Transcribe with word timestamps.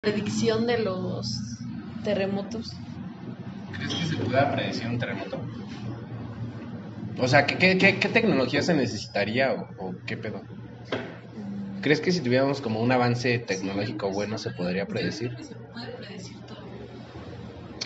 predicción 0.00 0.66
de 0.66 0.78
los 0.78 1.58
terremotos. 2.04 2.72
¿Crees 3.76 3.94
que 3.94 4.04
se 4.06 4.16
pueda 4.16 4.50
predecir 4.50 4.86
un 4.86 4.98
terremoto? 4.98 5.38
O 7.18 7.28
sea, 7.28 7.46
¿qué, 7.46 7.58
qué, 7.58 7.76
qué, 7.76 7.98
qué 7.98 8.08
tecnología 8.08 8.62
se 8.62 8.72
necesitaría 8.72 9.52
o, 9.52 9.88
o 9.88 9.94
qué 10.06 10.16
pedo? 10.16 10.40
¿Crees 11.82 12.00
que 12.00 12.12
si 12.12 12.20
tuviéramos 12.20 12.62
como 12.62 12.80
un 12.80 12.90
avance 12.92 13.40
tecnológico 13.40 14.10
bueno 14.10 14.38
se 14.38 14.52
podría 14.52 14.86
predecir? 14.86 15.36
Se 15.42 15.54
puede 15.54 15.88
predecir 15.88 16.36
todo. 16.46 16.60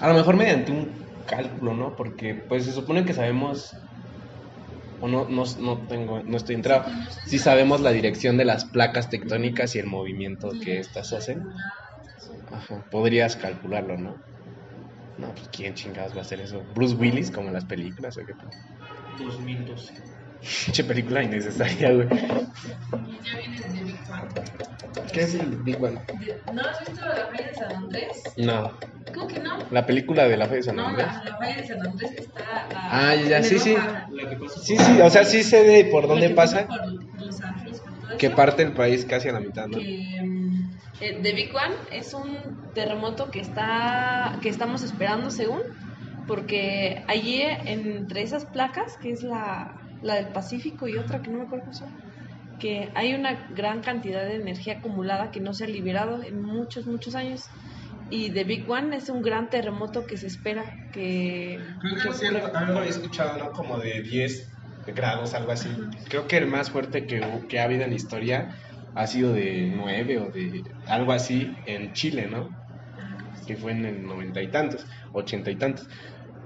A 0.01 0.09
lo 0.09 0.15
mejor 0.15 0.37
mediante 0.37 0.71
un 0.71 0.93
cálculo, 1.27 1.75
¿no? 1.75 1.97
Porque 1.97 2.35
pues 2.35 2.65
se 2.65 2.73
supone 2.73 3.05
que 3.05 3.13
sabemos 3.13 3.77
o 5.01 5.09
no, 5.09 5.29
no, 5.29 5.43
no 5.59 5.79
tengo, 5.89 6.23
no 6.23 6.37
estoy 6.37 6.55
entrado. 6.55 6.85
Si 7.27 7.41
sabemos 7.41 7.81
la 7.81 7.91
dirección 7.91 8.37
de 8.37 8.45
las 8.45 8.65
placas 8.65 9.11
tectónicas 9.11 9.75
y 9.75 9.81
el 9.81 9.87
movimiento 9.87 10.53
que 10.63 10.79
éstas 10.79 11.13
hacen. 11.13 11.43
Ajá, 12.51 12.85
podrías 12.91 13.37
calcularlo, 13.37 13.97
¿no? 13.97 14.17
No, 15.17 15.33
pues 15.35 15.49
quién 15.51 15.75
chingados 15.75 16.13
va 16.15 16.19
a 16.19 16.23
hacer 16.23 16.41
eso. 16.41 16.65
Bruce 16.75 16.95
Willis, 16.97 17.31
como 17.31 17.49
en 17.49 17.55
las 17.55 17.65
películas, 17.67 18.17
¿o 18.17 18.21
qué? 18.27 18.33
2012. 19.25 19.93
Pinche 20.67 20.85
película 20.85 21.23
innecesaria, 21.23 21.93
güey. 21.93 22.07
Y 22.11 23.21
ya 23.23 23.39
viene 23.39 23.83
Big 23.85 24.01
Bang. 24.09 24.29
¿Qué 25.13 25.21
es 25.23 25.35
el 25.35 25.57
Big 25.63 25.83
One? 25.83 26.01
De- 26.19 26.53
¿No 26.53 26.61
has 26.63 26.81
visto 26.87 27.07
la 27.07 27.15
falla 27.27 27.49
de 27.49 27.55
San 27.55 27.73
Andrés? 27.77 28.23
No, 28.37 28.79
¿Cómo 29.15 29.27
que 29.29 29.39
no? 29.41 29.59
la 29.71 29.87
película 29.87 30.29
de 30.29 30.37
la 30.37 30.47
fe 30.49 30.57
de 30.57 30.63
San 30.65 30.77
No, 30.77 30.87
Andrés. 30.87 31.07
la, 31.07 31.25
la 31.25 31.37
falla 31.39 31.57
de 31.57 31.67
San 31.67 31.87
Andrés 31.87 32.11
está. 32.19 32.41
La, 32.45 32.89
Ah, 33.11 33.15
ya, 33.15 33.29
ya, 33.29 33.43
sí, 33.43 33.59
sí. 33.59 33.75
Sí, 34.65 34.77
sí, 34.77 35.01
o 35.01 35.11
sea, 35.11 35.25
sí 35.25 35.43
sé 35.43 35.63
de 35.63 35.85
por 35.87 36.03
La 36.03 36.09
dónde 36.09 36.29
que 36.29 36.35
pasa, 36.35 36.67
Por, 36.67 36.79
Los 37.25 37.41
Ángeles, 37.41 37.81
por 37.81 37.99
todo 38.09 38.19
que 38.19 38.27
eso. 38.27 38.37
parte 38.37 38.63
el 38.63 38.73
país 38.75 39.05
casi 39.05 39.29
a 39.29 39.33
la 39.33 39.41
mitad, 39.41 39.67
¿no? 39.69 39.79
que 39.79 40.19
eh, 41.05 41.19
The 41.23 41.33
Big 41.33 41.55
One 41.55 41.75
es 41.91 42.15
un 42.15 42.73
terremoto 42.75 43.31
que 43.31 43.41
está 43.41 44.39
que 44.43 44.49
estamos 44.49 44.83
esperando 44.83 45.31
según 45.31 45.61
porque 46.27 47.05
allí 47.07 47.43
entre 47.43 48.23
esas 48.23 48.47
placas 48.47 48.97
que 48.97 49.11
es 49.11 49.23
la, 49.23 49.81
la 50.03 50.15
del 50.15 50.29
Pacífico 50.29 50.89
y 50.89 50.97
otra 50.97 51.21
que 51.21 51.31
no 51.31 51.39
me 51.39 51.45
acuerdo 51.45 51.67
cómo 51.67 51.75
se 51.75 51.85
llama, 51.85 51.97
que 52.59 52.91
hay 52.95 53.15
una 53.15 53.49
gran 53.55 53.83
cantidad 53.83 54.25
de 54.25 54.37
energía 54.37 54.79
acumulada 54.79 55.31
que 55.31 55.41
no 55.41 55.53
se 55.53 55.65
ha 55.65 55.69
liberado 55.69 56.23
en 56.23 56.43
muchos 56.43 56.87
muchos 56.87 57.15
años 57.15 57.45
y 58.11 58.31
The 58.31 58.45
Big 58.45 58.71
One 58.71 58.97
es 58.97 59.09
un 59.09 59.23
gran 59.23 59.51
terremoto 59.51 60.07
que 60.07 60.17
se 60.17 60.27
espera 60.27 60.91
que, 60.93 61.59
Creo 61.81 61.97
que 61.97 62.09
que 62.09 62.15
sí, 62.15 62.27
algo 62.27 62.79
había 62.79 62.91
escuchado, 62.91 63.39
¿no? 63.39 63.53
Como 63.53 63.79
de 63.79 64.03
10 64.03 64.51
grados, 64.95 65.35
algo 65.35 65.53
así. 65.53 65.71
Creo 66.09 66.27
que 66.27 66.37
el 66.37 66.47
más 66.47 66.71
fuerte 66.71 67.07
que, 67.07 67.23
que 67.49 67.59
ha 67.59 67.65
habido 67.65 67.85
en 67.85 67.91
la 67.91 67.97
historia 67.97 68.55
ha 68.95 69.07
sido 69.07 69.33
de 69.33 69.69
9 69.75 70.19
o 70.19 70.31
de 70.31 70.63
algo 70.87 71.13
así 71.13 71.61
en 71.67 71.93
Chile, 71.93 72.29
¿no? 72.29 72.51
Que 73.47 73.57
fue 73.57 73.73
en 73.73 73.85
el 73.87 74.03
noventa 74.07 74.43
y 74.43 74.51
tantos, 74.51 74.87
ochenta 75.13 75.51
y 75.51 75.59
tantos. 75.59 75.87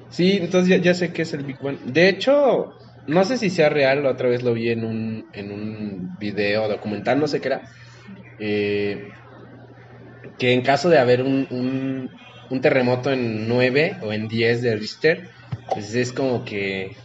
Sí, 0.09 0.39
entonces 0.43 0.81
ya, 0.83 0.95
sé 0.95 1.13
qué 1.13 1.23
es 1.23 1.35
el 1.35 1.45
Big 1.45 1.59
One. 1.61 1.81
De 1.85 2.09
hecho, 2.09 2.75
no 3.07 3.25
sé 3.25 3.39
si 3.39 3.51
sea 3.51 3.69
real, 3.71 4.03
la 4.05 4.13
otra 4.13 4.29
vez 4.31 4.43
lo 4.43 4.55
vi 4.55 4.71
en 4.71 4.85
un, 4.85 5.29
en 5.33 5.53
un 5.53 6.17
video 6.19 6.69
documental, 6.69 7.21
no 7.21 7.29
sé 7.29 7.41
qué 7.41 7.49
era. 7.49 7.63
eh, 8.39 9.13
que 10.39 10.53
en 10.53 10.63
caso 10.63 10.89
de 10.89 10.99
haber 10.99 11.23
un, 11.23 11.47
un, 11.51 12.11
un 12.49 12.61
terremoto 12.61 13.11
en 13.13 13.49
9 13.49 13.99
o 14.03 14.13
en 14.13 14.29
10 14.29 14.63
de 14.63 14.77
Richter, 14.77 15.31
pues 15.69 15.95
es 15.95 16.13
como 16.13 16.45
que 16.45 16.97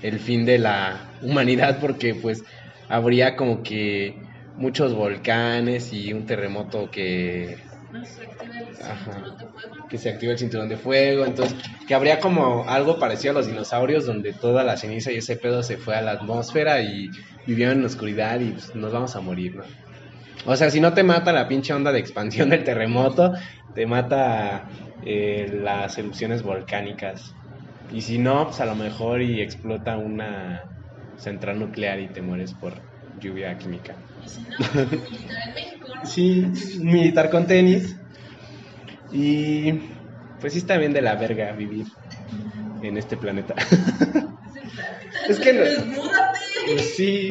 el 0.00 0.20
fin 0.20 0.44
de 0.46 0.58
la 0.58 1.16
humanidad 1.20 1.80
porque 1.80 2.14
pues 2.14 2.44
habría 2.88 3.36
como 3.36 3.62
que 3.62 4.27
muchos 4.58 4.94
volcanes 4.94 5.92
y 5.92 6.12
un 6.12 6.26
terremoto 6.26 6.90
que, 6.90 7.56
No 7.90 8.04
se 8.04 8.24
activa 8.24 8.58
el 8.58 8.76
Ajá. 8.80 9.12
cinturón 9.14 9.38
de 9.38 9.46
fuego. 9.46 9.88
que 9.88 9.98
se 9.98 10.10
activa 10.10 10.32
el 10.32 10.38
cinturón 10.38 10.68
de 10.68 10.76
fuego, 10.76 11.24
entonces 11.24 11.56
que 11.86 11.94
habría 11.94 12.20
como 12.20 12.68
algo 12.68 12.98
parecido 12.98 13.30
a 13.30 13.34
los 13.34 13.46
dinosaurios 13.46 14.04
donde 14.04 14.34
toda 14.34 14.64
la 14.64 14.76
ceniza 14.76 15.12
y 15.12 15.16
ese 15.16 15.36
pedo 15.36 15.62
se 15.62 15.78
fue 15.78 15.96
a 15.96 16.02
la 16.02 16.12
atmósfera 16.12 16.82
y 16.82 17.08
vivieron 17.46 17.76
en 17.76 17.80
la 17.82 17.86
oscuridad 17.86 18.40
y 18.40 18.52
pues, 18.52 18.74
nos 18.74 18.92
vamos 18.92 19.16
a 19.16 19.20
morir, 19.20 19.54
¿no? 19.54 19.64
O 20.44 20.56
sea, 20.56 20.70
si 20.70 20.80
no 20.80 20.92
te 20.92 21.02
mata 21.02 21.32
la 21.32 21.48
pinche 21.48 21.72
onda 21.72 21.92
de 21.92 22.00
expansión 22.00 22.50
del 22.50 22.64
terremoto, 22.64 23.32
te 23.74 23.86
mata 23.86 24.68
eh, 25.02 25.48
las 25.52 25.96
erupciones 25.98 26.42
volcánicas. 26.42 27.34
Y 27.90 28.02
si 28.02 28.18
no, 28.18 28.46
pues 28.46 28.60
a 28.60 28.66
lo 28.66 28.74
mejor 28.74 29.22
y 29.22 29.40
explota 29.40 29.96
una 29.96 30.62
central 31.16 31.58
nuclear 31.58 32.00
y 32.00 32.12
te 32.12 32.22
mueres 32.22 32.54
por 32.54 32.82
lluvia 33.18 33.56
química. 33.58 33.96
Y 34.20 34.28
si 34.28 34.42
no, 34.42 34.56
militar 34.60 35.38
en 35.46 35.54
México, 35.54 35.88
¿no? 35.94 36.06
Sí, 36.06 36.46
militar 36.80 37.30
con 37.30 37.46
tenis. 37.46 37.96
Y 39.10 39.72
pues 40.38 40.52
sí 40.52 40.58
está 40.60 40.76
bien 40.78 40.92
de 40.92 41.02
la 41.02 41.14
verga 41.16 41.52
vivir 41.52 41.86
en 42.82 42.96
este 42.96 43.16
planeta. 43.16 43.54
es 45.28 45.38
que 45.40 45.52
no- 45.52 45.64
sí, 46.96 47.30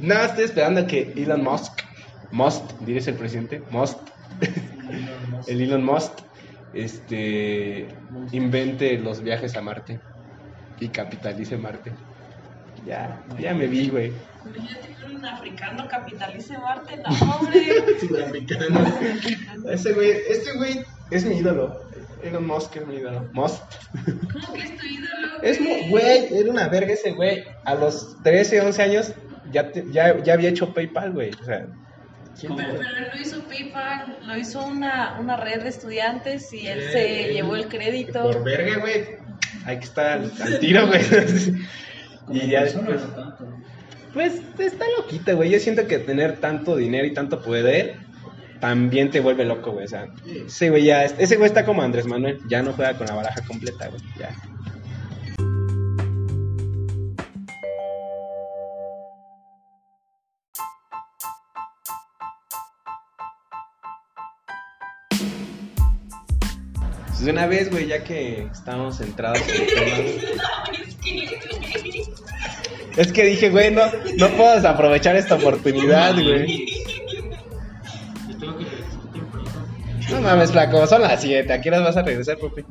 nada, 0.00 0.26
estoy 0.26 0.44
esperando 0.44 0.80
a 0.80 0.86
que 0.86 1.12
Elon 1.16 1.42
Musk, 1.42 1.72
Musk, 2.30 2.62
dirías 2.80 3.06
el 3.08 3.16
presidente, 3.16 3.64
Musk, 3.70 3.98
el 5.46 5.60
Elon 5.60 5.84
Musk, 5.84 6.12
este, 6.72 7.88
invente 8.32 8.98
los 8.98 9.22
viajes 9.22 9.56
a 9.56 9.62
Marte 9.62 10.00
y 10.78 10.90
capitalice 10.90 11.56
Marte. 11.56 11.94
Ya, 12.86 13.22
ya 13.38 13.54
me 13.54 13.66
vi, 13.66 13.88
güey. 13.88 14.12
Un 15.08 15.24
africano 15.24 15.86
capitalice 15.88 16.58
Marte, 16.58 16.96
no, 16.96 17.36
hombre. 17.36 17.60
Sudamericano. 18.00 18.84
Ese 19.70 19.92
güey, 19.92 20.10
ese 20.28 20.52
güey 20.56 20.80
es 21.10 21.24
mi 21.24 21.36
ídolo. 21.36 21.80
Elon 22.24 22.46
Musk 22.46 22.76
es 22.76 22.86
mi 22.86 22.96
ídolo. 22.96 23.28
Musk. 23.32 23.62
¿Cómo 24.32 24.52
que 24.52 24.62
es 24.62 24.76
tu 24.76 24.86
ídolo? 24.86 25.42
Es 25.42 25.60
muy, 25.60 25.88
güey, 25.90 26.28
era 26.36 26.50
una 26.50 26.68
verga 26.68 26.92
ese 26.92 27.12
güey. 27.12 27.44
A 27.64 27.74
los 27.74 28.20
13, 28.22 28.60
11 28.62 28.82
años 28.82 29.12
ya, 29.52 29.70
te- 29.70 29.84
ya, 29.92 30.20
ya 30.22 30.34
había 30.34 30.48
hecho 30.50 30.72
PayPal, 30.74 31.12
güey. 31.12 31.30
O 31.40 31.44
sea, 31.44 31.66
¿quién 32.40 32.56
te- 32.56 32.62
Pero, 32.64 32.78
pero 32.78 32.96
él 32.96 33.08
lo 33.14 33.20
hizo 33.20 33.42
PayPal, 33.44 34.18
lo 34.26 34.36
hizo 34.36 34.64
una, 34.64 35.18
una 35.20 35.36
red 35.36 35.62
de 35.62 35.68
estudiantes 35.68 36.52
y 36.52 36.66
él 36.66 36.80
Eh, 36.80 36.90
se 36.92 37.32
llevó 37.32 37.54
el 37.56 37.68
crédito. 37.68 38.22
Por 38.22 38.42
verga, 38.44 38.78
güey. 38.78 39.04
Hay 39.66 39.78
que 39.78 39.84
estar 39.84 40.06
al, 40.18 40.32
al 40.40 40.58
tiro, 40.58 40.86
güey. 40.88 41.00
y 42.30 42.48
ya 42.48 42.64
después. 42.64 43.00
Pues 44.12 44.42
está 44.58 44.84
loquita, 44.98 45.32
güey. 45.32 45.50
Yo 45.50 45.58
siento 45.58 45.86
que 45.86 45.98
tener 45.98 46.38
tanto 46.38 46.76
dinero 46.76 47.06
y 47.06 47.14
tanto 47.14 47.40
poder 47.40 47.96
también 48.60 49.10
te 49.10 49.20
vuelve 49.20 49.44
loco, 49.44 49.72
güey. 49.72 49.86
O 49.86 49.88
sea, 49.88 50.06
ese 50.46 50.70
güey 50.70 50.84
ya. 50.84 51.04
Ese 51.04 51.36
güey 51.36 51.48
está 51.48 51.64
como 51.64 51.82
Andrés 51.82 52.06
Manuel. 52.06 52.38
Ya 52.48 52.62
no 52.62 52.72
juega 52.74 52.96
con 52.96 53.06
la 53.06 53.14
baraja 53.14 53.42
completa, 53.46 53.88
güey. 53.88 54.00
Ya. 54.18 54.36
Pues 67.06 67.24
de 67.24 67.30
una 67.30 67.46
vez, 67.46 67.70
güey, 67.70 67.86
ya 67.86 68.04
que 68.04 68.48
estamos 68.52 68.98
centrados 68.98 69.40
en 69.48 69.62
el 69.62 69.66
tema. 69.66 71.58
Es 72.96 73.12
que 73.12 73.24
dije, 73.24 73.50
güey, 73.50 73.70
no, 73.70 73.82
no 74.18 74.28
puedo 74.30 74.54
desaprovechar 74.54 75.16
esta 75.16 75.36
oportunidad, 75.36 76.14
güey. 76.14 76.66
Yo 78.28 78.36
tengo 78.38 78.58
que 78.58 78.64
regresar 78.64 79.00
temprano. 79.12 79.48
No 80.10 80.20
mames, 80.20 80.52
flaco, 80.52 80.86
son 80.86 81.02
las 81.02 81.20
7. 81.22 81.50
¿A 81.52 81.60
qué 81.60 81.68
horas 81.70 81.84
vas 81.84 81.96
a 81.96 82.02
regresar, 82.02 82.36
papi? 82.38 82.64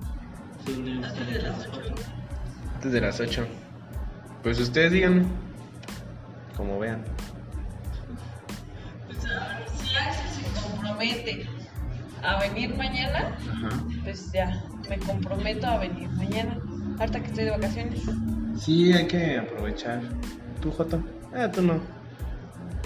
Antes 2.76 2.92
de 2.92 3.02
las 3.02 3.20
8. 3.20 3.48
Pues 4.44 4.59
ustedes 4.59 4.92
díganme. 4.92 5.26
Como 6.56 6.78
vean. 6.80 7.03
Pues, 9.08 9.20
ah, 9.26 9.59
si 9.84 9.96
Axel 9.96 10.30
se 10.30 10.62
compromete 10.62 11.42
a 12.24 12.40
venir 12.40 12.76
mañana, 12.76 13.36
Ajá. 13.52 13.70
pues 14.03 14.32
ya, 14.32 14.64
me 14.88 14.97
comprometo 15.00 15.66
a 15.67 15.78
venir 15.79 16.09
mañana. 16.09 16.59
Ahorita 17.00 17.20
que 17.20 17.28
estoy 17.28 17.46
de 17.46 17.52
vacaciones. 17.52 18.02
Sí, 18.61 18.93
hay 18.93 19.08
que 19.08 19.40
aprovechar. 19.40 20.02
¿Tú, 20.61 20.69
Joto? 20.69 21.03
Ah, 21.34 21.49
tú 21.52 21.63
no. 21.63 21.79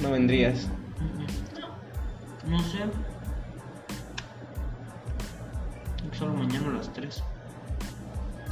No 0.01 0.12
vendrías. 0.12 0.69
No 2.48 2.57
sé. 2.60 2.77
Solo 6.18 6.33
mañana 6.33 6.69
a 6.69 6.77
las 6.77 6.94
3. 6.94 7.22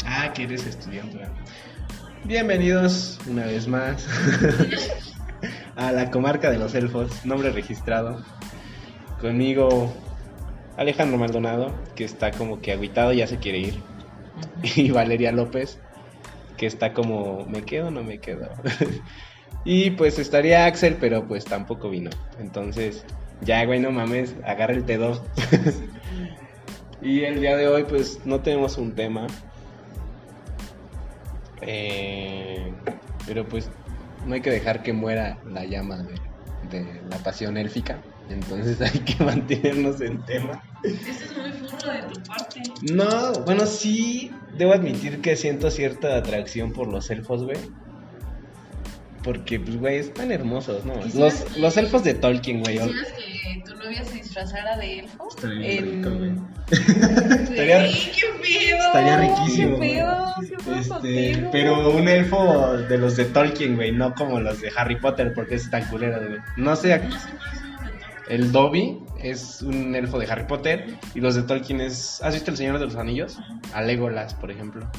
Ah, 0.05 0.33
que 0.33 0.43
eres 0.43 0.67
estudiante. 0.67 1.21
Bienvenidos 2.25 3.17
una 3.25 3.45
vez 3.45 3.69
más 3.69 4.05
a 5.77 5.93
la 5.93 6.11
comarca 6.11 6.51
de 6.51 6.57
los 6.59 6.75
elfos, 6.75 7.25
nombre 7.25 7.51
registrado. 7.51 8.21
Conmigo 9.21 9.93
Alejandro 10.75 11.17
Maldonado, 11.17 11.71
que 11.95 12.03
está 12.03 12.31
como 12.31 12.59
que 12.59 12.73
aguitado, 12.73 13.13
ya 13.13 13.27
se 13.27 13.37
quiere 13.37 13.59
ir. 13.59 13.81
Y 14.75 14.91
Valeria 14.91 15.31
López, 15.31 15.79
que 16.57 16.65
está 16.65 16.93
como, 16.93 17.45
¿me 17.45 17.63
quedo 17.63 17.87
o 17.87 17.91
no 17.91 18.03
me 18.03 18.19
quedo? 18.19 18.49
y 19.65 19.91
pues 19.91 20.19
estaría 20.19 20.65
Axel, 20.65 20.97
pero 20.99 21.27
pues 21.27 21.45
tampoco 21.45 21.89
vino. 21.89 22.09
Entonces, 22.39 23.05
ya, 23.41 23.65
güey, 23.65 23.79
no 23.79 23.91
mames, 23.91 24.35
agarra 24.45 24.73
el 24.73 24.85
T2. 24.85 25.21
Y 27.03 27.25
el 27.25 27.41
día 27.41 27.57
de 27.57 27.67
hoy, 27.67 27.83
pues 27.83 28.25
no 28.25 28.39
tenemos 28.39 28.77
un 28.77 28.95
tema. 28.95 29.27
Eh, 31.61 32.73
pero 33.27 33.45
pues 33.45 33.69
no 34.25 34.35
hay 34.35 34.41
que 34.41 34.49
dejar 34.49 34.83
que 34.83 34.93
muera 34.93 35.37
la 35.45 35.65
llama 35.65 35.97
de, 35.97 36.13
de 36.71 37.01
la 37.09 37.17
pasión 37.17 37.57
élfica. 37.57 37.99
Entonces 38.29 38.79
hay 38.93 38.99
que 38.99 39.23
mantenernos 39.23 40.01
en 40.01 40.23
tema. 40.25 40.63
Esto 40.83 41.09
es 41.11 41.37
muy 41.37 41.51
furro 41.69 41.91
de 41.93 42.01
tu 42.13 42.23
parte. 42.23 42.61
No, 42.91 43.33
bueno, 43.45 43.65
sí, 43.65 44.31
debo 44.57 44.73
admitir 44.73 45.21
que 45.21 45.35
siento 45.35 45.69
cierta 45.71 46.17
atracción 46.17 46.71
por 46.73 46.87
los 46.87 47.09
elfos, 47.09 47.43
güey. 47.43 47.57
Porque, 49.23 49.57
pues, 49.59 49.77
güey, 49.77 49.97
están 49.99 50.31
hermosos, 50.33 50.83
¿no? 50.83 50.95
Los, 51.15 51.33
que- 51.35 51.59
los 51.61 51.77
elfos 51.77 52.03
de 52.03 52.13
Tolkien, 52.13 52.61
güey. 52.61 52.77
¿Quisieras 52.77 53.13
que 53.13 53.63
tu 53.65 53.75
novia 53.77 54.03
se 54.03 54.15
disfrazara 54.15 54.75
de 54.77 54.99
elfo? 54.99 55.29
Estaría 55.29 55.57
bien 55.59 55.77
En- 55.77 56.03
rico, 56.03 56.17
güey. 56.17 56.31
Estaría... 56.71 57.85
Estaría- 57.85 58.11
¡Qué 58.11 58.27
pedo! 58.41 58.85
Estaría 58.87 59.17
riquísimo. 59.17 59.79
¡Qué 59.79 59.87
pedo! 59.87 60.33
¿Qué 60.41 60.57
pedo 60.57 60.75
Este, 60.75 60.89
contigo? 60.91 61.49
pero 61.53 61.91
un 61.91 62.07
elfo 62.09 62.77
de 62.77 62.97
los 62.97 63.15
de 63.15 63.23
Tolkien, 63.25 63.75
güey, 63.77 63.93
no 63.93 64.13
como 64.13 64.41
los 64.41 64.59
de 64.59 64.71
Harry 64.75 64.99
Potter, 64.99 65.31
porque 65.33 65.55
es 65.55 65.69
tan 65.69 65.85
culero, 65.85 66.19
güey. 66.27 66.39
No 66.57 66.75
sé, 66.75 66.99
No 66.99 67.11
sé 67.11 67.17
el 68.27 68.51
Dobby 68.51 69.03
es 69.19 69.61
un 69.61 69.95
elfo 69.95 70.19
de 70.19 70.31
Harry 70.31 70.45
Potter 70.45 70.97
y 71.13 71.19
los 71.19 71.35
de 71.35 71.43
Tolkien 71.43 71.81
es... 71.81 72.21
¿Has 72.21 72.33
visto 72.33 72.51
El 72.51 72.57
Señor 72.57 72.79
de 72.79 72.85
los 72.85 72.95
Anillos? 72.95 73.39
A 73.73 73.81
Legolas, 73.81 74.33
por 74.33 74.51
ejemplo. 74.51 74.89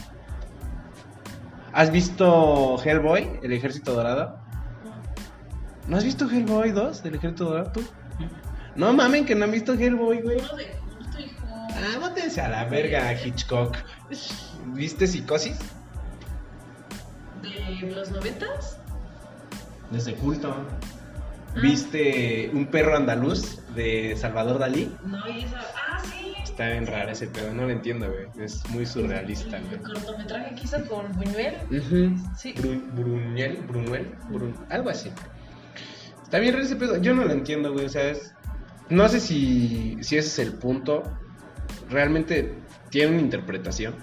¿Has 1.73 1.91
visto 1.91 2.81
Hellboy, 2.83 3.41
El 3.43 3.53
Ejército 3.53 3.95
Dorado? 3.95 4.39
¿No 5.89 5.97
has 5.97 6.05
visto 6.05 6.29
Hellboy 6.29 6.71
2 6.71 7.03
del 7.03 7.17
Ejército 7.17 7.45
Dorado 7.47 7.73
tú? 7.73 7.83
No 8.77 8.93
mamen 8.93 9.25
que 9.25 9.35
no 9.35 9.45
han 9.45 9.51
visto 9.51 9.75
Hellboy, 9.75 10.23
güey. 10.23 10.39
Uno 10.39 10.57
de 10.57 10.67
culto, 10.67 11.19
hijo. 11.19 11.47
Ah, 11.47 11.99
bótense 12.01 12.41
a 12.41 12.49
la 12.49 12.65
verga, 12.65 13.13
Hitchcock. 13.13 13.77
¿Viste 14.67 15.07
Psicosis? 15.07 15.59
¿De 17.43 17.93
los 17.95 18.11
noventas? 18.11 18.79
Desde 19.91 20.15
culto. 20.15 20.57
Ah. 21.57 21.61
¿Viste 21.61 22.51
Un 22.53 22.67
perro 22.67 22.97
andaluz 22.97 23.61
de 23.75 24.15
Salvador 24.17 24.59
Dalí? 24.59 24.95
No, 25.05 25.29
y 25.29 25.45
esa... 25.45 25.61
¡Ah, 25.91 26.01
sí! 26.05 26.35
Está 26.43 26.69
bien 26.69 26.87
raro 26.87 27.11
ese 27.11 27.27
pedo, 27.27 27.53
no 27.53 27.63
lo 27.63 27.71
entiendo, 27.71 28.07
güey. 28.11 28.45
Es 28.45 28.69
muy 28.71 28.87
surrealista, 28.87 29.57
El 29.59 29.65
güey. 29.67 29.81
cortometraje 29.81 30.55
que 30.55 30.63
hizo 30.63 30.85
con 30.87 31.13
Buñuel. 31.13 31.55
Ujú. 31.71 32.17
Sí. 32.37 32.55
Bru- 32.55 32.91
Bruñel, 32.95 33.57
Brunuel, 33.69 34.15
Brun- 34.31 34.55
algo 34.71 34.91
así. 34.91 35.11
Está 36.23 36.39
bien 36.39 36.53
raro 36.55 36.65
ese 36.65 36.77
pedo, 36.77 36.97
yo 37.01 37.15
no 37.15 37.25
lo 37.25 37.33
entiendo, 37.33 37.73
güey, 37.73 37.87
o 37.87 37.89
sea, 37.89 38.09
es... 38.11 38.35
No 38.89 39.09
sé 39.09 39.19
si, 39.21 39.97
si 40.03 40.17
ese 40.19 40.29
es 40.29 40.39
el 40.41 40.55
punto. 40.55 41.03
Realmente 41.89 42.55
tiene 42.91 43.13
una 43.13 43.21
interpretación. 43.23 43.95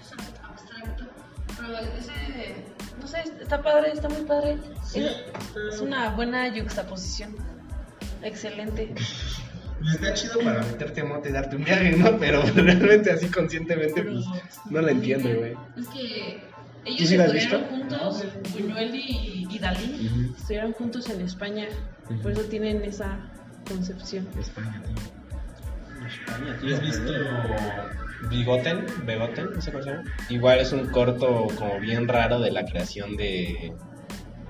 Es 0.00 0.12
abstracto. 0.44 1.04
Pero 1.58 1.78
ese... 1.98 2.64
No 3.00 3.06
sé, 3.06 3.22
está 3.40 3.60
padre, 3.62 3.92
está 3.92 4.08
muy 4.08 4.22
padre. 4.22 4.58
es, 4.94 5.16
es 5.72 5.80
una 5.80 6.10
buena 6.10 6.48
yuxtaposición. 6.48 7.36
Excelente. 8.22 8.94
Está 9.94 10.14
chido 10.14 10.38
para 10.40 10.62
meterte 10.62 11.00
a 11.00 11.04
moto 11.04 11.28
y 11.28 11.32
darte 11.32 11.56
un 11.56 11.64
viaje, 11.64 11.96
¿no? 11.96 12.16
Pero 12.18 12.42
realmente 12.54 13.10
así 13.10 13.26
conscientemente, 13.26 14.02
pues, 14.02 14.24
no 14.70 14.80
lo 14.80 14.88
entiendo, 14.88 15.28
güey. 15.28 15.54
Es 15.76 15.88
que 15.88 16.40
¿Tú 16.84 16.90
ellos 16.90 17.08
sí 17.08 17.16
la 17.16 17.24
has 17.24 17.34
estuvieron 17.34 17.62
visto? 17.62 17.98
juntos, 17.98 18.24
Buñuel 18.52 18.94
y, 18.94 19.46
y 19.50 19.58
Dalí, 19.58 20.32
estuvieron 20.36 20.72
juntos 20.72 21.08
en 21.10 21.20
España. 21.22 21.66
Por 22.22 22.32
eso 22.32 22.42
tienen 22.42 22.82
esa 22.84 23.18
concepción. 23.68 24.28
España, 24.38 24.82
España, 26.06 26.58
¿Y 26.62 26.72
has 26.72 26.80
visto 26.80 27.12
Bigoten? 28.30 28.86
Begoten, 29.04 29.50
no 29.54 29.60
sé 29.60 29.72
cómo 29.72 29.82
se 29.82 29.90
llama. 29.90 30.04
Igual 30.28 30.60
es 30.60 30.72
un 30.72 30.86
corto 30.88 31.48
como 31.56 31.80
bien 31.80 32.06
raro 32.08 32.38
de 32.40 32.50
la 32.52 32.64
creación 32.64 33.16
de... 33.16 33.72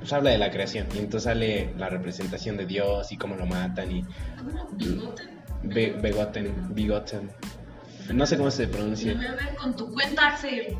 Pues 0.02 0.12
habla 0.12 0.30
de 0.30 0.38
la 0.38 0.50
creación 0.50 0.86
y 0.94 0.98
entonces 0.98 1.22
sale 1.24 1.72
la 1.78 1.88
representación 1.88 2.56
de 2.56 2.66
Dios 2.66 3.10
y 3.12 3.16
cómo 3.16 3.36
lo 3.36 3.46
matan 3.46 3.90
y... 3.92 4.04
Be- 5.62 5.92
Begoten, 6.00 6.74
Bigoten. 6.74 7.30
No 8.12 8.26
sé 8.26 8.36
cómo 8.36 8.50
se 8.50 8.66
Me 8.66 8.72
pronuncia, 8.72 9.14
voy 9.14 9.26
a 9.26 9.34
ver 9.34 9.54
con 9.54 9.76
tu 9.76 9.92
cuenta, 9.92 10.26
Axel. 10.26 10.76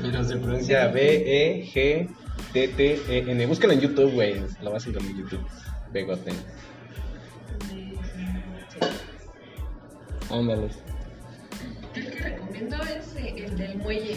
pero 0.00 0.22
se 0.22 0.36
pronuncia 0.36 0.84
E 0.84 0.92
B-E-G-T-T-E-N. 1.74 3.46
Búscalo 3.46 3.72
en 3.72 3.80
YouTube, 3.80 4.12
güey. 4.12 4.36
Lo 4.62 4.70
vas 4.70 4.86
a 4.86 4.90
encontrar 4.90 5.10
en 5.12 5.18
YouTube. 5.22 5.44
Begoten. 5.92 6.36
Ándale. 10.30 10.68
El 11.94 12.10
que 12.10 12.18
recomiendo 12.20 12.76
es 12.82 13.16
eh, 13.16 13.44
el 13.44 13.56
del 13.58 13.78
muelle. 13.78 14.16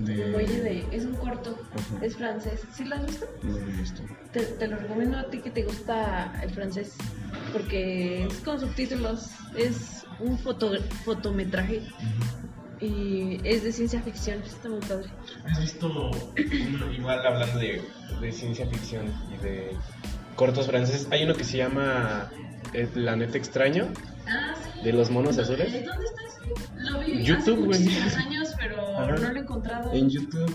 De... 0.00 0.24
El 0.24 0.30
muelle 0.32 0.60
de. 0.60 0.86
Es 0.92 1.04
un 1.04 1.14
corto. 1.14 1.58
Ajá. 1.74 2.04
Es 2.04 2.16
francés. 2.16 2.60
¿Sí 2.74 2.84
lo 2.84 2.96
has 2.96 3.06
visto? 3.06 3.26
No 3.42 3.58
lo 3.58 3.68
he 3.68 3.72
visto. 3.76 4.02
Te, 4.32 4.40
te 4.40 4.66
lo 4.68 4.76
recomiendo 4.76 5.18
a 5.18 5.28
ti 5.30 5.38
que 5.40 5.50
te 5.50 5.62
gusta 5.64 6.32
el 6.42 6.50
francés. 6.50 6.94
Porque 7.52 8.24
es 8.26 8.34
con 8.40 8.58
subtítulos. 8.60 9.30
Es 9.56 10.04
un 10.18 10.38
foto, 10.38 10.72
fotometraje. 11.04 11.82
Y 12.80 13.38
es 13.44 13.62
de 13.62 13.72
ciencia 13.72 14.00
ficción. 14.02 14.40
Está 14.42 14.68
muy 14.68 14.80
padre. 14.80 15.10
¿Has 15.44 15.60
visto 15.60 15.86
uno, 15.88 16.92
igual 16.92 17.26
hablando 17.26 17.58
de, 17.58 17.82
de 18.20 18.32
ciencia 18.32 18.66
ficción 18.66 19.12
y 19.34 19.42
de 19.42 19.76
cortos 20.34 20.66
franceses? 20.66 21.06
Hay 21.10 21.24
uno 21.24 21.34
que 21.34 21.44
se 21.44 21.58
llama 21.58 22.30
El 22.72 22.88
planeta 22.88 23.36
extraño 23.36 23.88
Ah, 24.26 24.54
sí. 24.74 24.82
de 24.84 24.92
los 24.92 25.10
monos 25.10 25.36
¿Dónde- 25.36 25.62
azules. 25.64 25.84
¿Dónde 25.86 26.04
está 26.06 26.22
ese? 26.24 26.90
Lo 26.90 27.00
vi 27.00 27.22
YouTube, 27.24 27.70
hace 27.70 27.84
güey. 27.84 27.96
años, 28.26 28.39
Ajá. 29.02 29.12
no 29.12 29.32
lo 29.32 29.38
he 29.38 29.42
encontrado. 29.42 29.92
En 29.92 30.08
YouTube. 30.08 30.54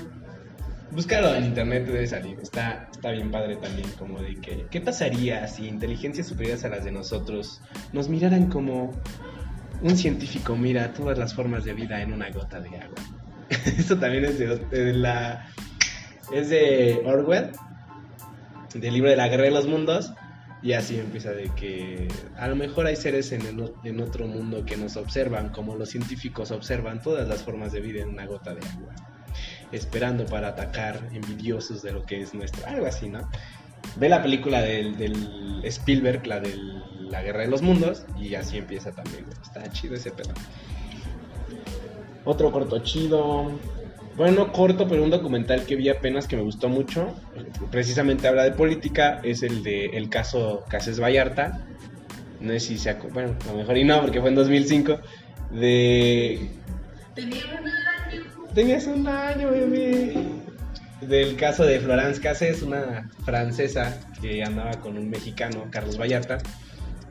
Búscalo 0.91 1.35
en 1.35 1.45
internet, 1.45 1.85
debe 1.85 2.07
salir. 2.07 2.39
Está, 2.39 2.87
está 2.91 3.11
bien 3.11 3.31
padre 3.31 3.57
también, 3.57 3.89
como 3.97 4.21
de 4.21 4.35
que. 4.35 4.65
¿Qué 4.69 4.81
pasaría 4.81 5.47
si 5.47 5.67
inteligencias 5.67 6.27
superiores 6.27 6.63
a 6.63 6.69
las 6.69 6.85
de 6.85 6.91
nosotros 6.91 7.61
nos 7.91 8.07
miraran 8.07 8.49
como 8.49 8.91
un 9.81 9.97
científico 9.97 10.55
mira 10.55 10.93
todas 10.93 11.17
las 11.17 11.33
formas 11.33 11.65
de 11.65 11.73
vida 11.73 12.01
en 12.01 12.13
una 12.13 12.29
gota 12.29 12.59
de 12.61 12.69
agua? 12.77 12.95
Esto 13.49 13.97
también 13.97 14.25
es 14.25 14.39
de, 14.39 14.57
de 14.57 14.93
la. 14.93 15.47
Es 16.31 16.49
de 16.49 17.01
Orwell, 17.05 17.51
del 18.73 18.93
libro 18.93 19.09
de 19.09 19.15
la 19.15 19.27
guerra 19.27 19.43
de 19.43 19.51
los 19.51 19.67
mundos. 19.67 20.13
Y 20.65 20.73
así 20.73 20.97
empieza 20.97 21.31
de 21.31 21.51
que 21.55 22.07
a 22.37 22.47
lo 22.47 22.55
mejor 22.55 22.87
hay 22.87 22.95
seres 22.95 23.31
en, 23.31 23.41
el 23.43 23.71
en 23.83 24.01
otro 24.01 24.25
mundo 24.25 24.65
que 24.65 24.75
nos 24.75 24.97
observan, 24.97 25.49
como 25.49 25.75
los 25.75 25.89
científicos 25.89 26.49
observan 26.49 27.03
todas 27.03 27.27
las 27.27 27.43
formas 27.43 27.71
de 27.71 27.81
vida 27.81 28.01
en 28.01 28.09
una 28.09 28.25
gota 28.25 28.55
de 28.55 28.67
agua 28.67 28.95
esperando 29.71 30.25
para 30.25 30.49
atacar, 30.49 31.09
envidiosos 31.13 31.83
de 31.83 31.91
lo 31.91 32.03
que 32.03 32.19
es 32.21 32.33
nuestro. 32.33 32.65
Algo 32.65 32.87
así, 32.87 33.09
¿no? 33.09 33.29
Ve 33.97 34.09
la 34.09 34.23
película 34.23 34.61
del, 34.61 34.97
del 34.97 35.61
Spielberg, 35.63 36.25
la 36.25 36.39
de 36.39 36.55
la 37.11 37.21
Guerra 37.21 37.41
de 37.41 37.47
los 37.47 37.61
Mundos, 37.61 38.03
y 38.19 38.33
así 38.33 38.57
empieza 38.57 38.91
también. 38.91 39.25
Está 39.43 39.69
chido 39.71 39.93
ese 39.93 40.09
pedo. 40.09 40.33
Otro 42.23 42.51
corto 42.51 42.79
chido. 42.79 43.51
Bueno, 44.15 44.45
no 44.45 44.51
corto, 44.53 44.87
pero 44.87 45.03
un 45.03 45.09
documental 45.09 45.65
que 45.65 45.75
vi 45.75 45.89
apenas 45.89 46.27
que 46.27 46.37
me 46.37 46.41
gustó 46.43 46.69
mucho. 46.69 47.13
Precisamente 47.71 48.27
habla 48.27 48.43
de 48.43 48.51
política. 48.51 49.19
Es 49.23 49.43
el 49.43 49.61
de 49.63 49.85
el 49.87 50.09
caso 50.09 50.63
Cases 50.69 50.99
Vallarta. 51.01 51.61
No 52.39 52.51
sé 52.53 52.59
si 52.61 52.77
se 52.77 52.97
acu- 52.97 53.11
Bueno, 53.11 53.35
a 53.47 53.51
lo 53.51 53.57
mejor 53.57 53.77
y 53.77 53.83
no, 53.83 54.01
porque 54.01 54.21
fue 54.21 54.29
en 54.29 54.35
2005. 54.35 54.99
De 55.51 56.49
Tenía 57.13 57.43
un 57.59 57.67
año. 57.67 58.23
Tenías 58.53 58.87
un 58.87 59.07
año, 59.07 59.51
bebé. 59.51 60.13
Del 61.01 61.35
caso 61.35 61.65
de 61.65 61.79
Florence 61.79 62.21
Cassés, 62.21 62.61
una 62.61 63.09
francesa 63.25 63.99
que 64.21 64.43
andaba 64.43 64.71
con 64.79 64.97
un 64.97 65.09
mexicano, 65.09 65.65
Carlos 65.69 65.99
Vallarta, 65.99 66.37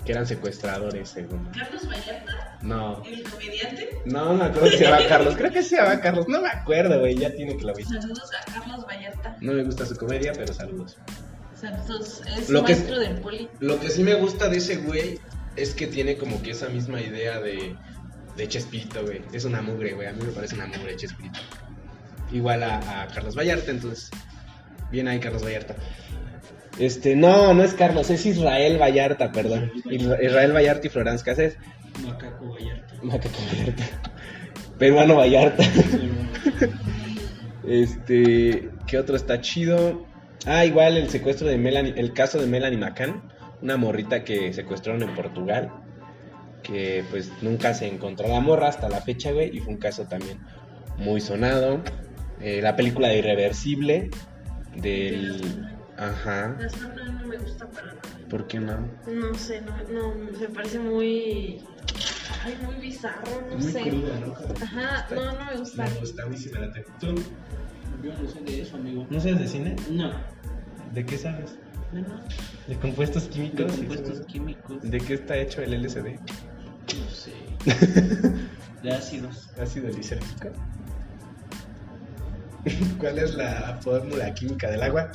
que 0.04 0.12
eran 0.12 0.26
secuestradores, 0.26 1.08
según. 1.08 1.44
Carlos 1.52 1.88
Vallarta, 1.88 2.58
No, 2.62 3.02
el 3.04 3.22
comediante. 3.22 3.88
no 4.04 4.34
me 4.34 4.44
acuerdo 4.44 4.70
si 4.70 4.78
se 4.78 4.84
llama 4.84 4.98
Carlos. 5.08 5.34
Creo 5.36 5.50
que 5.52 5.62
se 5.62 5.76
llama 5.76 6.00
Carlos. 6.00 6.28
No 6.28 6.40
me 6.42 6.48
acuerdo, 6.48 7.00
güey. 7.00 7.16
Ya 7.16 7.30
tiene 7.34 7.56
que 7.56 7.64
lo 7.64 7.74
vi. 7.74 7.84
Saludos 7.84 8.30
a 8.38 8.52
Carlos 8.52 8.84
Vallarta. 8.86 9.36
No 9.40 9.52
me 9.52 9.64
gusta 9.64 9.86
su 9.86 9.96
comedia, 9.96 10.32
pero 10.36 10.52
saludos. 10.52 10.98
Saludos. 11.58 12.20
Es 12.36 12.50
Lo 12.50 12.64
que- 12.64 12.74
maestro 12.74 12.98
del 12.98 13.16
poli. 13.20 13.48
Lo 13.60 13.80
que 13.80 13.88
sí 13.90 14.02
me 14.02 14.14
gusta 14.14 14.48
de 14.48 14.58
ese 14.58 14.76
güey 14.76 15.18
es 15.56 15.74
que 15.74 15.86
tiene 15.86 16.16
como 16.18 16.42
que 16.42 16.50
esa 16.50 16.68
misma 16.68 17.00
idea 17.00 17.40
de, 17.40 17.74
de 18.36 18.48
Chespirito, 18.48 19.02
güey. 19.02 19.22
Es 19.32 19.44
una 19.46 19.62
mugre, 19.62 19.94
güey. 19.94 20.06
A 20.08 20.12
mí 20.12 20.22
me 20.22 20.32
parece 20.32 20.54
una 20.56 20.66
mugre 20.66 20.96
Chespirito. 20.96 21.38
Igual 22.32 22.62
a, 22.64 23.02
a 23.02 23.06
Carlos 23.08 23.34
Vallarta, 23.36 23.70
entonces. 23.70 24.10
Bien 24.90 25.08
ahí, 25.08 25.18
Carlos 25.20 25.42
Vallarta. 25.42 25.74
Este, 26.78 27.14
no, 27.16 27.54
no 27.54 27.62
es 27.62 27.74
Carlos, 27.74 28.10
es 28.10 28.26
Israel 28.26 28.78
Vallarta, 28.80 29.30
perdón. 29.32 29.70
Isra- 29.84 30.18
Israel 30.24 30.52
Vallarta 30.52 30.86
y 30.86 30.90
Florence 30.90 31.24
Cassés. 31.24 31.56
Macaco 32.04 32.52
Vallarta. 32.52 32.94
Macaco 33.02 33.38
Vallarta. 33.52 33.84
Peruano 34.78 35.16
Vallarta. 35.16 35.62
Este, 37.66 38.70
¿qué 38.86 38.98
otro 38.98 39.16
está 39.16 39.40
chido? 39.40 40.04
Ah, 40.46 40.64
igual 40.66 40.96
el 40.96 41.08
secuestro 41.08 41.46
de 41.48 41.56
Melanie, 41.56 41.94
el 41.96 42.12
caso 42.12 42.38
de 42.40 42.46
Melanie 42.46 42.78
McCann, 42.78 43.22
una 43.62 43.76
morrita 43.76 44.24
que 44.24 44.52
secuestraron 44.52 45.02
en 45.02 45.14
Portugal. 45.14 45.70
que 46.62 47.04
pues 47.10 47.30
nunca 47.42 47.74
se 47.74 47.86
encontró 47.86 48.26
la 48.26 48.40
morra 48.40 48.68
hasta 48.68 48.88
la 48.88 49.00
fecha, 49.02 49.30
güey, 49.32 49.54
y 49.54 49.60
fue 49.60 49.74
un 49.74 49.78
caso 49.78 50.04
también 50.06 50.38
muy 50.98 51.20
sonado. 51.20 51.82
Eh, 52.40 52.60
la 52.62 52.74
película 52.74 53.08
de 53.08 53.18
Irreversible 53.18 54.10
del... 54.74 55.73
Ajá, 55.96 56.56
no, 56.58 57.12
no 57.12 57.26
me 57.26 57.36
gusta 57.38 57.66
para 57.70 57.86
nada. 57.88 58.00
¿por 58.28 58.46
qué 58.48 58.58
no? 58.58 58.78
No 59.06 59.34
sé, 59.34 59.60
no, 59.60 59.72
no, 59.92 60.14
me 60.14 60.48
parece 60.48 60.78
muy. 60.80 61.60
Ay, 62.44 62.58
muy 62.64 62.74
bizarro, 62.76 63.42
no 63.48 63.56
Muy 63.56 63.72
sé. 63.72 63.82
cruda, 63.82 64.18
¿no? 64.20 64.34
Ajá, 64.64 65.06
no, 65.14 65.32
no 65.32 65.44
me 65.44 65.56
gusta. 65.56 65.84
Me 65.84 65.90
gusta, 66.00 66.22
a 66.24 66.26
mí 66.26 66.36
sí 66.36 66.50
me 66.52 66.60
late. 66.60 66.84
¿Tú 66.98 67.14
Yo 68.02 68.12
no 68.20 68.28
sé 68.28 68.40
de 68.40 68.62
eso, 68.62 68.76
amigo. 68.76 69.06
no 69.08 69.20
sabes 69.20 69.38
de 69.38 69.48
cine? 69.48 69.76
No. 69.90 70.10
¿De 70.92 71.06
qué 71.06 71.16
sabes? 71.16 71.56
¿De 72.66 72.76
compuestos 72.78 73.24
químicos? 73.24 73.66
de 73.78 73.86
compuestos 73.86 74.26
químicos. 74.26 74.82
¿De 74.82 74.98
qué 75.00 75.14
está 75.14 75.36
hecho 75.36 75.62
el 75.62 75.74
LSD? 75.80 76.18
No 76.98 77.08
sé. 77.10 77.32
De 78.82 78.90
ácidos. 78.92 79.48
¿Ácido 79.58 79.88
lisérgico? 79.90 80.48
¿Cuál 82.98 83.18
es 83.18 83.34
la 83.34 83.78
fórmula 83.80 84.34
química 84.34 84.70
del 84.70 84.82
agua? 84.82 85.10